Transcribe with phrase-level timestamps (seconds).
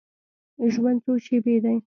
[0.73, 1.77] ژوند څو شیبې دی.